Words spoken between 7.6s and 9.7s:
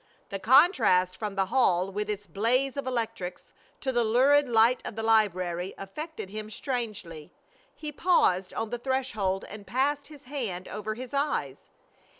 He paused on the threshold and